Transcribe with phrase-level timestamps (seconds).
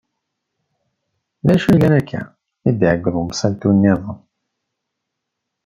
[1.53, 2.21] Acu yellan akka?
[2.69, 4.19] i d-iɛeggeḍ umsaltu niḍen.